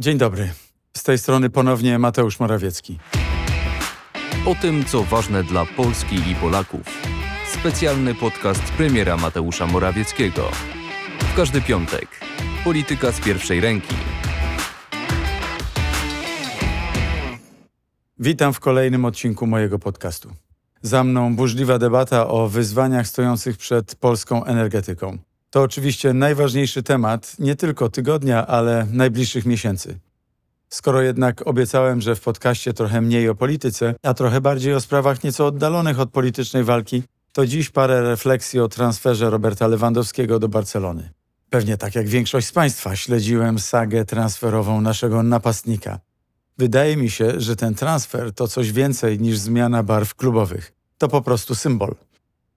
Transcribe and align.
Dzień 0.00 0.18
dobry. 0.18 0.50
Z 0.96 1.02
tej 1.02 1.18
strony 1.18 1.50
ponownie 1.50 1.98
Mateusz 1.98 2.40
Morawiecki. 2.40 2.98
O 4.46 4.54
tym, 4.54 4.84
co 4.84 5.02
ważne 5.02 5.44
dla 5.44 5.64
Polski 5.66 6.16
i 6.16 6.34
Polaków. 6.34 7.02
Specjalny 7.52 8.14
podcast 8.14 8.62
premiera 8.62 9.16
Mateusza 9.16 9.66
Morawieckiego. 9.66 10.50
W 11.20 11.36
każdy 11.36 11.60
piątek. 11.60 12.08
Polityka 12.64 13.12
z 13.12 13.20
pierwszej 13.20 13.60
ręki. 13.60 13.94
Witam 18.18 18.52
w 18.52 18.60
kolejnym 18.60 19.04
odcinku 19.04 19.46
mojego 19.46 19.78
podcastu. 19.78 20.30
Za 20.82 21.04
mną 21.04 21.36
burzliwa 21.36 21.78
debata 21.78 22.28
o 22.28 22.48
wyzwaniach 22.48 23.06
stojących 23.06 23.56
przed 23.56 23.94
polską 23.94 24.44
energetyką. 24.44 25.18
To 25.50 25.62
oczywiście 25.62 26.12
najważniejszy 26.12 26.82
temat 26.82 27.38
nie 27.38 27.56
tylko 27.56 27.88
tygodnia, 27.88 28.46
ale 28.46 28.86
najbliższych 28.92 29.46
miesięcy. 29.46 29.98
Skoro 30.68 31.02
jednak 31.02 31.46
obiecałem, 31.46 32.00
że 32.00 32.16
w 32.16 32.20
podcaście 32.20 32.72
trochę 32.72 33.00
mniej 33.00 33.28
o 33.28 33.34
polityce, 33.34 33.94
a 34.02 34.14
trochę 34.14 34.40
bardziej 34.40 34.74
o 34.74 34.80
sprawach 34.80 35.24
nieco 35.24 35.46
oddalonych 35.46 36.00
od 36.00 36.10
politycznej 36.10 36.64
walki, 36.64 37.02
to 37.32 37.46
dziś 37.46 37.70
parę 37.70 38.02
refleksji 38.02 38.60
o 38.60 38.68
transferze 38.68 39.30
Roberta 39.30 39.66
Lewandowskiego 39.66 40.38
do 40.38 40.48
Barcelony. 40.48 41.10
Pewnie 41.50 41.76
tak 41.76 41.94
jak 41.94 42.08
większość 42.08 42.46
z 42.46 42.52
Państwa 42.52 42.96
śledziłem 42.96 43.58
sagę 43.58 44.04
transferową 44.04 44.80
naszego 44.80 45.22
napastnika. 45.22 46.00
Wydaje 46.58 46.96
mi 46.96 47.10
się, 47.10 47.40
że 47.40 47.56
ten 47.56 47.74
transfer 47.74 48.34
to 48.34 48.48
coś 48.48 48.72
więcej 48.72 49.20
niż 49.20 49.38
zmiana 49.38 49.82
barw 49.82 50.14
klubowych. 50.14 50.72
To 50.98 51.08
po 51.08 51.22
prostu 51.22 51.54
symbol. 51.54 51.94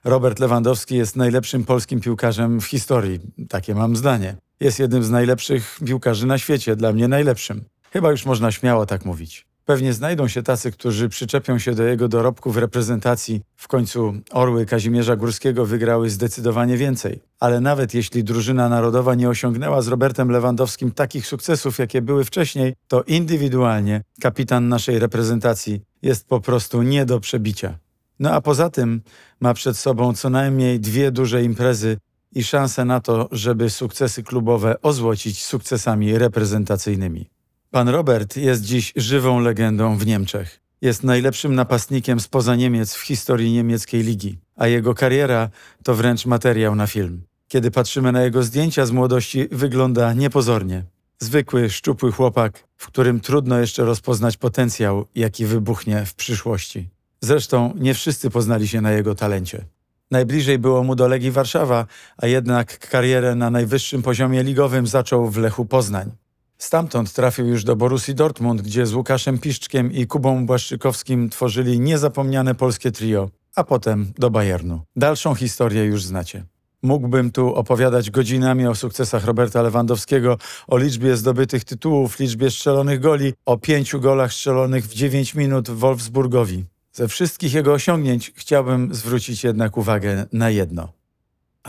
Robert 0.04 0.40
Lewandowski 0.40 0.96
jest 0.96 1.16
najlepszym 1.16 1.66
polskim 1.66 2.02
piłkarzem 2.02 2.62
w 2.62 2.66
historii, 2.66 3.20
takie 3.50 3.76
mam 3.76 3.96
zdanie. 3.96 4.36
Jest 4.60 4.80
jednym 4.80 5.04
z 5.04 5.10
najlepszych 5.10 5.80
piłkarzy 5.86 6.28
na 6.28 6.38
świecie, 6.38 6.76
dla 6.76 6.94
mnie 6.94 7.08
najlepszym. 7.08 7.64
Chyba 7.92 8.12
już 8.12 8.26
można 8.26 8.52
śmiało 8.52 8.86
tak 8.86 9.06
mówić. 9.06 9.46
Pewnie 9.66 9.94
znajdą 9.94 10.28
się 10.28 10.44
tacy, 10.44 10.72
którzy 10.72 11.10
przyczepią 11.10 11.60
się 11.60 11.76
do 11.76 11.84
jego 11.84 12.08
dorobku 12.08 12.52
w 12.52 12.58
reprezentacji. 12.58 13.42
W 13.56 13.68
końcu 13.68 14.14
Orły 14.32 14.66
Kazimierza 14.66 15.16
Górskiego 15.16 15.66
wygrały 15.66 16.10
zdecydowanie 16.10 16.78
więcej. 16.78 17.20
Ale 17.40 17.60
nawet 17.60 17.94
jeśli 17.94 18.24
drużyna 18.24 18.70
narodowa 18.70 19.16
nie 19.16 19.30
osiągnęła 19.30 19.82
z 19.82 19.88
Robertem 19.88 20.32
Lewandowskim 20.32 20.92
takich 20.92 21.28
sukcesów, 21.28 21.80
jakie 21.80 22.02
były 22.02 22.26
wcześniej, 22.26 22.76
to 22.88 23.04
indywidualnie 23.04 24.02
kapitan 24.22 24.68
naszej 24.68 25.00
reprezentacji 25.00 25.82
jest 26.02 26.28
po 26.28 26.42
prostu 26.42 26.82
nie 26.82 27.06
do 27.06 27.20
przebicia. 27.20 27.78
No 28.22 28.32
a 28.32 28.42
poza 28.42 28.70
tym 28.70 29.02
ma 29.40 29.54
przed 29.54 29.78
sobą 29.78 30.14
co 30.14 30.30
najmniej 30.30 30.80
dwie 30.80 31.12
duże 31.12 31.44
imprezy 31.44 31.98
i 32.36 32.44
szansę 32.44 32.86
na 32.86 33.00
to, 33.00 33.30
żeby 33.32 33.70
sukcesy 33.70 34.24
klubowe 34.24 34.82
ozłocić 34.82 35.44
sukcesami 35.44 36.18
reprezentacyjnymi. 36.18 37.30
Pan 37.72 37.90
Robert 37.90 38.38
jest 38.38 38.64
dziś 38.64 38.94
żywą 38.96 39.40
legendą 39.40 39.98
w 39.98 40.06
Niemczech. 40.06 40.60
Jest 40.82 41.04
najlepszym 41.04 41.56
napastnikiem 41.56 42.20
spoza 42.20 42.56
Niemiec 42.56 42.94
w 42.94 43.02
historii 43.02 43.54
niemieckiej 43.54 44.04
ligi, 44.04 44.38
a 44.56 44.68
jego 44.68 44.94
kariera 44.94 45.50
to 45.84 45.96
wręcz 45.96 46.26
materiał 46.26 46.76
na 46.76 46.88
film. 46.88 47.22
Kiedy 47.48 47.72
patrzymy 47.72 48.12
na 48.12 48.22
jego 48.22 48.44
zdjęcia 48.44 48.86
z 48.86 48.92
młodości, 48.92 49.48
wygląda 49.52 50.14
niepozornie. 50.14 50.84
Zwykły, 51.20 51.70
szczupły 51.70 52.12
chłopak, 52.12 52.68
w 52.78 52.88
którym 52.88 53.20
trudno 53.20 53.60
jeszcze 53.60 53.86
rozpoznać 53.86 54.38
potencjał, 54.38 55.06
jaki 55.16 55.46
wybuchnie 55.46 56.06
w 56.06 56.16
przyszłości. 56.16 56.90
Zresztą 57.22 57.74
nie 57.76 57.94
wszyscy 57.94 58.30
poznali 58.30 58.68
się 58.68 58.82
na 58.82 58.92
jego 58.92 59.16
talencie. 59.16 59.66
Najbliżej 60.12 60.60
było 60.60 60.84
mu 60.84 60.96
do 60.96 61.08
Legii 61.08 61.32
Warszawa, 61.32 61.86
a 62.18 62.28
jednak 62.28 62.90
karierę 62.90 63.36
na 63.36 63.50
najwyższym 63.50 64.02
poziomie 64.02 64.44
ligowym 64.44 64.88
zaczął 64.88 65.30
w 65.30 65.38
Lechu 65.38 65.66
Poznań. 65.66 66.12
Stamtąd 66.58 67.14
trafił 67.14 67.48
już 67.48 67.64
do 67.64 67.76
Borussii 67.76 68.16
Dortmund, 68.16 68.62
gdzie 68.62 68.86
z 68.86 68.94
Łukaszem 68.94 69.40
Piszczkiem 69.40 69.92
i 69.92 70.08
Kubą 70.08 70.46
Błaszczykowskim 70.46 71.30
tworzyli 71.30 71.80
niezapomniane 71.80 72.56
polskie 72.56 72.92
trio, 72.92 73.30
a 73.56 73.64
potem 73.64 74.14
do 74.18 74.30
Bayernu. 74.30 74.82
Dalszą 74.96 75.36
historię 75.36 75.86
już 75.86 76.04
znacie. 76.04 76.46
Mógłbym 76.84 77.32
tu 77.32 77.56
opowiadać 77.56 78.12
godzinami 78.12 78.68
o 78.68 78.76
sukcesach 78.76 79.26
Roberta 79.26 79.62
Lewandowskiego, 79.62 80.38
o 80.68 80.78
liczbie 80.78 81.18
zdobytych 81.18 81.64
tytułów, 81.64 82.20
liczbie 82.20 82.52
strzelonych 82.52 83.00
goli, 83.00 83.34
o 83.46 83.58
pięciu 83.58 84.00
golach 84.00 84.34
strzelonych 84.34 84.86
w 84.86 84.94
9 84.94 85.36
minut 85.36 85.70
Wolfsburgowi. 85.70 86.66
Ze 86.94 87.08
wszystkich 87.08 87.54
jego 87.54 87.74
osiągnięć 87.74 88.32
chciałbym 88.36 88.96
zwrócić 88.96 89.44
jednak 89.44 89.78
uwagę 89.78 90.26
na 90.34 90.50
jedno. 90.50 90.94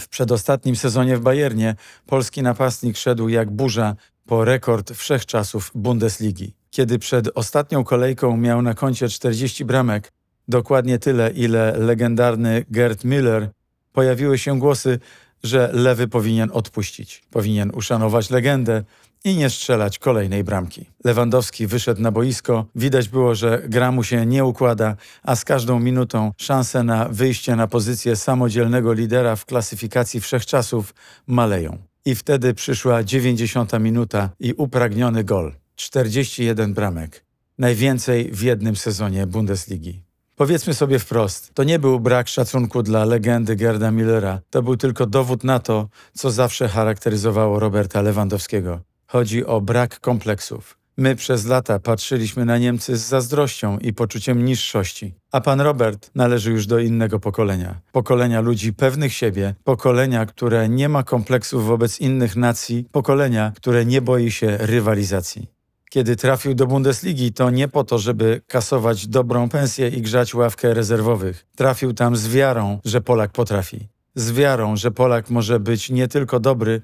W 0.01 0.09
przedostatnim 0.09 0.77
sezonie 0.77 1.17
w 1.17 1.21
Bayernie 1.21 1.77
polski 2.07 2.43
napastnik 2.43 2.97
szedł 2.97 3.29
jak 3.29 3.51
burza 3.51 3.97
po 4.27 4.45
rekord 4.45 4.93
wszechczasów 4.93 5.71
Bundesligi. 5.75 6.55
Kiedy 6.71 6.99
przed 6.99 7.29
ostatnią 7.35 7.85
kolejką 7.85 8.37
miał 8.37 8.63
na 8.63 8.75
koncie 8.75 9.09
40 9.09 9.65
bramek, 9.65 10.13
dokładnie 10.49 10.99
tyle, 10.99 11.31
ile 11.31 11.79
legendarny 11.79 12.65
Gerd 12.71 13.05
Müller, 13.05 13.49
pojawiły 13.93 14.39
się 14.39 14.59
głosy, 14.59 14.99
że 15.45 15.71
lewy 15.73 16.09
powinien 16.09 16.51
odpuścić, 16.53 17.23
powinien 17.31 17.71
uszanować 17.75 18.31
legendę 18.31 18.85
i 19.25 19.37
nie 19.37 19.51
strzelać 19.51 19.99
kolejnej 19.99 20.45
bramki. 20.45 20.87
Lewandowski 21.05 21.67
wyszedł 21.67 22.01
na 22.03 22.11
boisko, 22.11 22.67
widać 22.75 23.09
było, 23.09 23.35
że 23.35 23.63
gra 23.69 23.93
mu 23.93 24.05
się 24.05 24.27
nie 24.27 24.45
układa, 24.45 24.97
a 25.23 25.37
z 25.37 25.45
każdą 25.45 25.81
minutą 25.81 26.33
szanse 26.37 26.83
na 26.83 27.09
wyjście 27.09 27.57
na 27.57 27.67
pozycję 27.67 28.17
samodzielnego 28.17 28.93
lidera 28.93 29.37
w 29.37 29.47
klasyfikacji 29.47 30.21
wszechczasów 30.21 30.95
maleją. 31.27 31.79
I 32.05 32.15
wtedy 32.15 32.55
przyszła 32.55 33.05
90 33.05 33.81
minuta 33.81 34.31
i 34.41 34.53
upragniony 34.53 35.25
gol. 35.25 35.53
41 35.77 36.75
bramek. 36.75 37.25
Najwięcej 37.59 38.31
w 38.33 38.43
jednym 38.43 38.77
sezonie 38.77 39.27
Bundesligi. 39.27 40.03
Powiedzmy 40.43 40.75
sobie 40.75 40.99
wprost, 40.99 41.55
to 41.55 41.65
nie 41.65 41.79
był 41.79 42.01
brak 42.01 42.29
szacunku 42.29 42.83
dla 42.83 43.05
legendy 43.05 43.57
Gerda 43.57 43.91
Millera, 43.91 44.41
to 44.51 44.63
był 44.63 44.77
tylko 44.77 45.07
dowód 45.07 45.45
na 45.45 45.59
to, 45.59 45.89
co 46.15 46.31
zawsze 46.31 46.69
charakteryzowało 46.69 47.61
Roberta 47.61 48.03
Lewandowskiego. 48.03 48.81
Chodzi 49.07 49.47
o 49.47 49.61
brak 49.61 50.01
kompleksów. 50.01 50.79
My 50.97 51.17
przez 51.17 51.47
lata 51.47 51.79
patrzyliśmy 51.79 52.45
na 52.45 52.59
Niemcy 52.59 52.97
z 52.97 53.01
zazdrością 53.01 53.79
i 53.79 53.93
poczuciem 53.93 54.45
niższości, 54.45 55.15
a 55.33 55.41
pan 55.41 55.61
Robert 55.61 56.11
należy 56.15 56.51
już 56.51 56.67
do 56.67 56.79
innego 56.79 57.21
pokolenia. 57.21 57.81
Pokolenia 57.93 58.41
ludzi 58.41 58.73
pewnych 58.73 59.13
siebie, 59.13 59.55
pokolenia, 59.65 60.27
które 60.27 60.69
nie 60.69 60.89
ma 60.89 61.03
kompleksów 61.03 61.67
wobec 61.67 62.01
innych 62.01 62.37
nacji, 62.37 62.87
pokolenia, 62.93 63.53
które 63.57 63.85
nie 63.85 64.03
boi 64.03 64.31
się 64.31 64.57
rywalizacji. 64.61 65.62
Kiedy 65.93 66.17
trafił 66.17 66.55
do 66.55 66.67
Bundesligi, 66.67 67.33
to 67.33 67.51
nie 67.51 67.69
po 67.69 67.85
to, 67.85 67.99
żeby 67.99 68.41
kasować 68.47 69.07
dobrą 69.07 69.49
pensję 69.49 69.89
i 69.89 70.03
grzać 70.03 70.35
ławkę 70.35 70.75
rezerwowych. 70.75 71.47
Trafił 71.57 71.93
tam 71.93 72.17
z 72.17 72.29
wiarą, 72.29 72.81
że 72.85 73.01
Polak 73.01 73.33
potrafi. 73.33 73.89
Z 74.15 74.33
wiarą, 74.33 74.77
że 74.77 74.91
Polak 74.91 75.31
może 75.31 75.61
być 75.61 75.91
nie 75.91 76.09
tylko 76.09 76.41
dobry, 76.41 76.83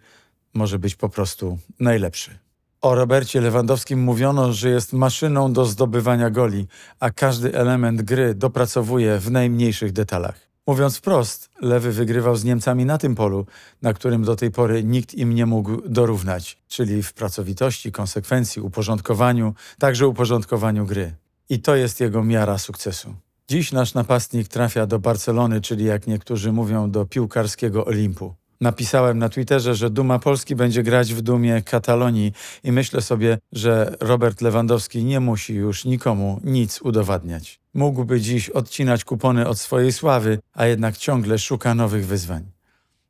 może 0.54 0.78
być 0.78 0.94
po 0.96 1.08
prostu 1.08 1.58
najlepszy. 1.80 2.38
O 2.80 2.94
Robercie 2.94 3.40
Lewandowskim 3.40 4.00
mówiono, 4.02 4.52
że 4.52 4.68
jest 4.68 4.92
maszyną 4.92 5.52
do 5.52 5.64
zdobywania 5.64 6.30
goli, 6.30 6.66
a 7.00 7.10
każdy 7.10 7.54
element 7.54 8.02
gry 8.02 8.34
dopracowuje 8.34 9.18
w 9.18 9.30
najmniejszych 9.30 9.92
detalach. 9.92 10.47
Mówiąc 10.68 10.96
wprost, 10.96 11.50
Lewy 11.60 11.92
wygrywał 11.92 12.36
z 12.36 12.44
Niemcami 12.44 12.84
na 12.84 12.98
tym 12.98 13.14
polu, 13.14 13.46
na 13.82 13.92
którym 13.92 14.24
do 14.24 14.36
tej 14.36 14.50
pory 14.50 14.84
nikt 14.84 15.14
im 15.14 15.34
nie 15.34 15.46
mógł 15.46 15.88
dorównać, 15.88 16.58
czyli 16.68 17.02
w 17.02 17.12
pracowitości, 17.12 17.92
konsekwencji, 17.92 18.62
uporządkowaniu, 18.62 19.54
także 19.78 20.08
uporządkowaniu 20.08 20.86
gry. 20.86 21.14
I 21.48 21.60
to 21.60 21.76
jest 21.76 22.00
jego 22.00 22.24
miara 22.24 22.58
sukcesu. 22.58 23.14
Dziś 23.48 23.72
nasz 23.72 23.94
napastnik 23.94 24.48
trafia 24.48 24.86
do 24.86 24.98
Barcelony, 24.98 25.60
czyli 25.60 25.84
jak 25.84 26.06
niektórzy 26.06 26.52
mówią, 26.52 26.90
do 26.90 27.04
piłkarskiego 27.06 27.84
Olimpu. 27.84 28.34
Napisałem 28.60 29.18
na 29.18 29.28
Twitterze, 29.28 29.74
że 29.74 29.90
Duma 29.90 30.18
Polski 30.18 30.56
będzie 30.56 30.82
grać 30.82 31.14
w 31.14 31.22
Dumie 31.22 31.62
Katalonii 31.62 32.32
i 32.64 32.72
myślę 32.72 33.02
sobie, 33.02 33.38
że 33.52 33.96
Robert 34.00 34.40
Lewandowski 34.40 35.04
nie 35.04 35.20
musi 35.20 35.54
już 35.54 35.84
nikomu 35.84 36.40
nic 36.44 36.82
udowadniać. 36.82 37.60
Mógłby 37.74 38.20
dziś 38.20 38.50
odcinać 38.50 39.04
kupony 39.04 39.48
od 39.48 39.58
swojej 39.58 39.92
sławy, 39.92 40.38
a 40.54 40.66
jednak 40.66 40.96
ciągle 40.96 41.38
szuka 41.38 41.74
nowych 41.74 42.06
wyzwań. 42.06 42.44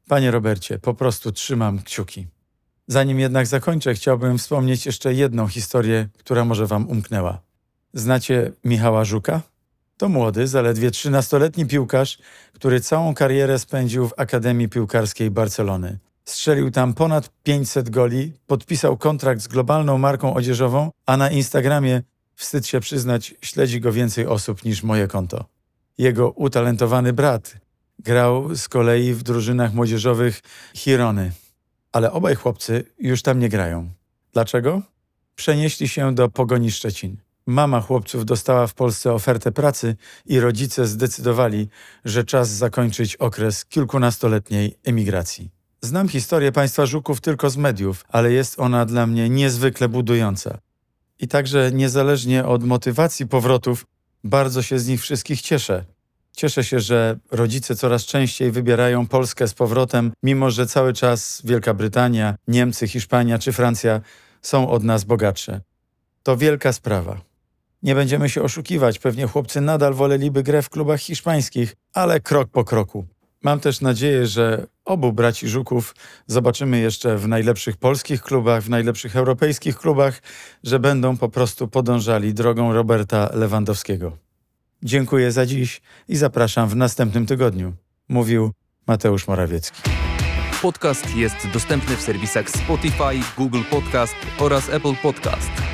Panie 0.08 0.30
Robercie, 0.30 0.78
po 0.78 0.94
prostu 0.94 1.32
trzymam 1.32 1.78
kciuki. 1.78 2.26
Zanim 2.86 3.20
jednak 3.20 3.46
zakończę, 3.46 3.94
chciałbym 3.94 4.38
wspomnieć 4.38 4.86
jeszcze 4.86 5.14
jedną 5.14 5.48
historię, 5.48 6.08
która 6.18 6.44
może 6.44 6.66
Wam 6.66 6.88
umknęła. 6.88 7.40
Znacie 7.94 8.52
Michała 8.64 9.04
Żuka? 9.04 9.42
To 9.98 10.08
młody, 10.08 10.46
zaledwie 10.46 10.90
13-letni 10.90 11.66
piłkarz, 11.66 12.18
który 12.52 12.80
całą 12.80 13.14
karierę 13.14 13.58
spędził 13.58 14.08
w 14.08 14.14
Akademii 14.16 14.68
Piłkarskiej 14.68 15.30
Barcelony. 15.30 15.98
Strzelił 16.24 16.70
tam 16.70 16.94
ponad 16.94 17.30
500 17.42 17.90
goli, 17.90 18.32
podpisał 18.46 18.96
kontrakt 18.96 19.40
z 19.40 19.48
globalną 19.48 19.98
marką 19.98 20.34
odzieżową, 20.34 20.90
a 21.06 21.16
na 21.16 21.30
Instagramie, 21.30 22.02
wstyd 22.34 22.66
się 22.66 22.80
przyznać, 22.80 23.34
śledzi 23.42 23.80
go 23.80 23.92
więcej 23.92 24.26
osób 24.26 24.64
niż 24.64 24.82
moje 24.82 25.08
konto. 25.08 25.44
Jego 25.98 26.30
utalentowany 26.30 27.12
brat 27.12 27.54
grał 27.98 28.54
z 28.56 28.68
kolei 28.68 29.14
w 29.14 29.22
drużynach 29.22 29.74
młodzieżowych 29.74 30.40
Hirony, 30.74 31.32
ale 31.92 32.12
obaj 32.12 32.34
chłopcy 32.34 32.84
już 32.98 33.22
tam 33.22 33.38
nie 33.38 33.48
grają. 33.48 33.90
Dlaczego? 34.32 34.82
przenieśli 35.34 35.88
się 35.88 36.14
do 36.14 36.28
Pogoni 36.28 36.70
Szczecin. 36.70 37.16
Mama 37.48 37.80
chłopców 37.80 38.24
dostała 38.24 38.66
w 38.66 38.74
Polsce 38.74 39.12
ofertę 39.12 39.52
pracy 39.52 39.96
i 40.26 40.40
rodzice 40.40 40.86
zdecydowali, 40.86 41.68
że 42.04 42.24
czas 42.24 42.48
zakończyć 42.48 43.16
okres 43.16 43.64
kilkunastoletniej 43.64 44.78
emigracji. 44.84 45.50
Znam 45.82 46.08
historię 46.08 46.52
państwa 46.52 46.86
Żuków 46.86 47.20
tylko 47.20 47.50
z 47.50 47.56
mediów, 47.56 48.04
ale 48.08 48.32
jest 48.32 48.60
ona 48.60 48.84
dla 48.86 49.06
mnie 49.06 49.28
niezwykle 49.28 49.88
budująca. 49.88 50.58
I 51.18 51.28
także 51.28 51.72
niezależnie 51.72 52.44
od 52.44 52.64
motywacji 52.64 53.26
powrotów, 53.26 53.86
bardzo 54.24 54.62
się 54.62 54.78
z 54.78 54.86
nich 54.86 55.00
wszystkich 55.00 55.40
cieszę. 55.40 55.84
Cieszę 56.32 56.64
się, 56.64 56.80
że 56.80 57.18
rodzice 57.30 57.76
coraz 57.76 58.04
częściej 58.04 58.50
wybierają 58.50 59.06
Polskę 59.06 59.48
z 59.48 59.54
powrotem, 59.54 60.12
mimo 60.22 60.50
że 60.50 60.66
cały 60.66 60.92
czas 60.92 61.42
Wielka 61.44 61.74
Brytania, 61.74 62.34
Niemcy, 62.48 62.88
Hiszpania 62.88 63.38
czy 63.38 63.52
Francja 63.52 64.00
są 64.42 64.70
od 64.70 64.84
nas 64.84 65.04
bogatsze. 65.04 65.60
To 66.22 66.36
wielka 66.36 66.72
sprawa. 66.72 67.27
Nie 67.82 67.94
będziemy 67.94 68.28
się 68.28 68.42
oszukiwać, 68.42 68.98
pewnie 68.98 69.26
chłopcy 69.26 69.60
nadal 69.60 69.94
woleliby 69.94 70.42
grę 70.42 70.62
w 70.62 70.70
klubach 70.70 71.00
hiszpańskich, 71.00 71.76
ale 71.92 72.20
krok 72.20 72.48
po 72.48 72.64
kroku. 72.64 73.06
Mam 73.42 73.60
też 73.60 73.80
nadzieję, 73.80 74.26
że 74.26 74.66
obu 74.84 75.12
braci 75.12 75.48
Żuków 75.48 75.94
zobaczymy 76.26 76.78
jeszcze 76.78 77.16
w 77.16 77.28
najlepszych 77.28 77.76
polskich 77.76 78.22
klubach, 78.22 78.62
w 78.62 78.70
najlepszych 78.70 79.16
europejskich 79.16 79.78
klubach, 79.78 80.22
że 80.64 80.78
będą 80.78 81.16
po 81.16 81.28
prostu 81.28 81.68
podążali 81.68 82.34
drogą 82.34 82.72
Roberta 82.72 83.30
Lewandowskiego. 83.34 84.16
Dziękuję 84.82 85.32
za 85.32 85.46
dziś 85.46 85.80
i 86.08 86.16
zapraszam 86.16 86.68
w 86.68 86.76
następnym 86.76 87.26
tygodniu. 87.26 87.72
Mówił 88.08 88.52
Mateusz 88.86 89.28
Morawiecki. 89.28 89.82
Podcast 90.62 91.16
jest 91.16 91.36
dostępny 91.52 91.96
w 91.96 92.00
serwisach 92.00 92.50
Spotify, 92.50 93.20
Google 93.36 93.62
Podcast 93.70 94.14
oraz 94.38 94.68
Apple 94.68 94.94
Podcast. 95.02 95.67